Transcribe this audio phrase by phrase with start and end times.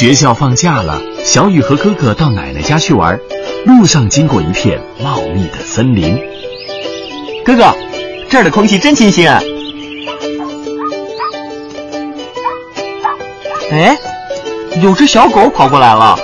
[0.00, 3.20] 学校放假了，小雨和哥哥到奶奶家去玩。
[3.66, 6.18] 路上经过一片茂密的森林。
[7.44, 7.76] 哥哥，
[8.30, 9.38] 这儿的空气真清新啊！
[13.70, 13.94] 哎，
[14.80, 16.18] 有只小狗跑过来了。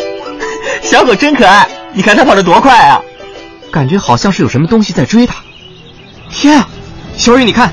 [0.84, 3.00] 小狗真可爱，你看它跑得多快啊！
[3.72, 5.36] 感觉好像是有什么东西在追它。
[6.30, 6.68] 天啊，
[7.16, 7.72] 小雨，你看，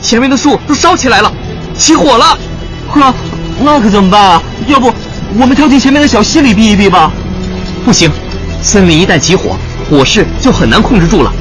[0.00, 1.32] 前面的树都烧起来了，
[1.76, 2.38] 起火了！
[2.88, 3.12] 呵，
[3.64, 4.42] 那可怎么办啊？
[4.68, 4.92] 要不
[5.38, 7.10] 我们跳进前面的小溪里避一避吧？
[7.84, 8.10] 不行，
[8.62, 9.56] 森林一旦起火，
[9.88, 11.32] 火势就很难控制住了。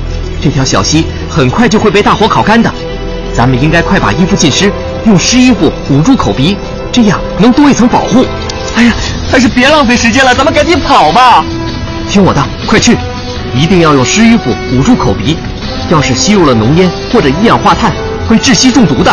[0.42, 2.72] 这条小溪很快就会被大火烤干的。
[3.34, 4.72] 咱们应该快把衣服浸湿，
[5.06, 6.58] 用湿衣服捂住口鼻，
[6.92, 8.26] 这样能多一层保护。
[8.76, 8.94] 哎呀，
[9.30, 11.44] 还是别浪费时间了，咱们赶紧跑吧！
[12.10, 12.98] 听我的，快去！
[13.54, 15.38] 一定要用湿衣服捂住口鼻，
[15.90, 17.92] 要是吸入了浓烟或者一氧化碳，
[18.28, 19.12] 会窒息中毒的。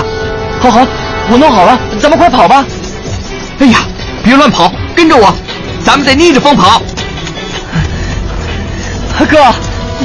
[0.60, 0.86] 好好，
[1.30, 2.64] 我弄好了，咱们快跑吧！
[3.58, 3.78] 哎呀，
[4.24, 5.32] 别乱跑，跟着我，
[5.84, 6.82] 咱们得逆着风跑。
[9.28, 9.38] 哥，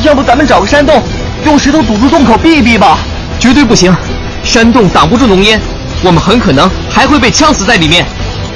[0.03, 1.01] 要不咱们找个山洞，
[1.45, 2.97] 用石头堵住洞口避一避吧？
[3.39, 3.95] 绝对不行，
[4.43, 5.59] 山洞挡不住浓烟，
[6.03, 8.05] 我们很可能还会被呛死在里面。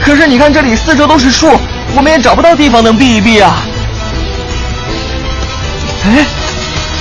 [0.02, 1.50] 可是你看这里四周都是树，
[1.96, 3.64] 我们也找不到地方能避一避啊。
[6.06, 6.26] 哎，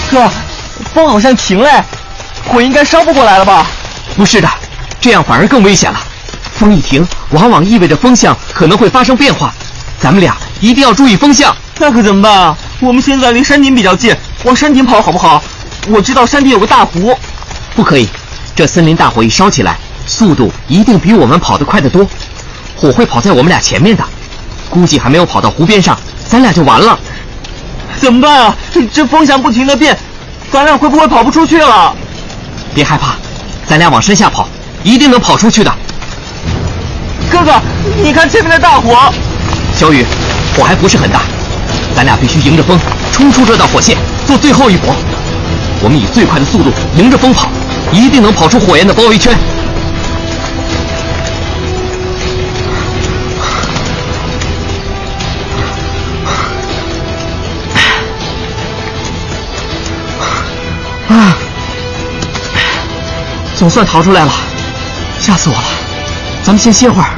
[0.08, 0.30] 哥，
[0.94, 1.84] 风好像停了，
[2.46, 3.66] 火应该烧不过来了吧？
[4.16, 4.48] 不是的，
[5.00, 5.98] 这样反而更危险了。
[6.62, 9.52] 风一停，往往意味着风向可能会发生变化，
[9.98, 11.52] 咱们俩一定要注意风向。
[11.80, 12.56] 那可怎么办啊？
[12.78, 15.42] 我们现在离山顶比较近，往山顶跑好不好？
[15.88, 17.18] 我知道山顶有个大湖。
[17.74, 18.08] 不可以，
[18.54, 22.08] 这森林大火一烧起来，速度一定比我们跑得快得多。
[22.76, 24.04] 火会跑在我们俩前面的，
[24.70, 26.96] 估计还没有跑到湖边上，咱俩就完了。
[28.00, 28.56] 怎么办啊？
[28.92, 29.98] 这风向不停的变，
[30.52, 31.92] 咱俩会不会跑不出去了？
[32.72, 33.16] 别害怕，
[33.66, 34.46] 咱俩往山下跑，
[34.84, 35.74] 一定能跑出去的。
[37.32, 37.52] 哥哥，
[38.02, 39.10] 你看前面的大火。
[39.74, 40.04] 小雨，
[40.54, 41.22] 火还不是很大，
[41.96, 42.78] 咱俩必须迎着风
[43.10, 44.94] 冲出这道火线，做最后一搏。
[45.82, 47.48] 我们以最快的速度迎着风跑，
[47.90, 49.34] 一定能跑出火焰的包围圈。
[61.08, 61.36] 啊！
[63.56, 64.32] 总算逃出来了，
[65.18, 65.64] 吓死我了！
[66.42, 67.10] 咱们先歇会儿。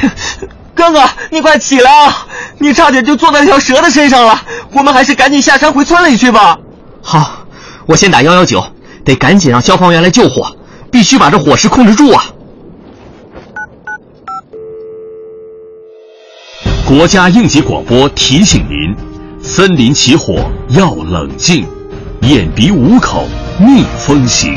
[0.74, 2.26] 哥哥，你快起来啊！
[2.58, 4.42] 你差点就坐在那条蛇的身上了。
[4.72, 6.58] 我们还是赶紧下山回村里去吧。
[7.00, 7.46] 好，
[7.86, 8.62] 我先打幺幺九，
[9.04, 10.54] 得赶紧让消防员来救火，
[10.90, 12.26] 必须把这火势控制住啊！
[16.86, 18.94] 国家应急广播提醒您：
[19.42, 21.66] 森林起火要冷静，
[22.20, 23.26] 掩鼻捂口，
[23.58, 24.54] 逆风行。